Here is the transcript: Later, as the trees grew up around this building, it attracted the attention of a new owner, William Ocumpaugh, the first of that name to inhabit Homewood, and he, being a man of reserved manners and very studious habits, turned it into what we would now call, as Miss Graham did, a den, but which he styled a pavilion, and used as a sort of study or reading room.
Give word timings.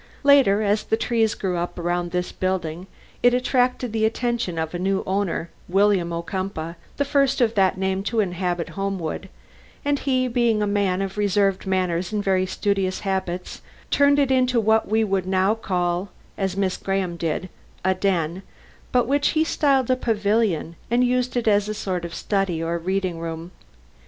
Later, 0.23 0.63
as 0.63 0.81
the 0.83 0.97
trees 0.97 1.35
grew 1.35 1.57
up 1.57 1.77
around 1.77 2.09
this 2.09 2.31
building, 2.31 2.87
it 3.21 3.35
attracted 3.35 3.93
the 3.93 4.03
attention 4.03 4.57
of 4.57 4.73
a 4.73 4.79
new 4.79 5.03
owner, 5.05 5.51
William 5.69 6.11
Ocumpaugh, 6.11 6.73
the 6.97 7.05
first 7.05 7.39
of 7.39 7.53
that 7.53 7.77
name 7.77 8.01
to 8.05 8.19
inhabit 8.19 8.69
Homewood, 8.69 9.29
and 9.85 9.99
he, 9.99 10.27
being 10.27 10.59
a 10.59 10.65
man 10.65 11.03
of 11.03 11.19
reserved 11.19 11.67
manners 11.67 12.11
and 12.11 12.23
very 12.23 12.47
studious 12.47 13.01
habits, 13.01 13.61
turned 13.91 14.17
it 14.17 14.31
into 14.31 14.59
what 14.59 14.87
we 14.87 15.03
would 15.03 15.27
now 15.27 15.53
call, 15.53 16.09
as 16.35 16.57
Miss 16.57 16.77
Graham 16.77 17.15
did, 17.15 17.47
a 17.85 17.93
den, 17.93 18.41
but 18.91 19.05
which 19.05 19.27
he 19.37 19.43
styled 19.43 19.91
a 19.91 19.95
pavilion, 19.95 20.75
and 20.89 21.03
used 21.03 21.37
as 21.47 21.69
a 21.69 21.75
sort 21.75 22.05
of 22.05 22.15
study 22.15 22.59
or 22.63 22.79
reading 22.79 23.19
room. 23.19 23.51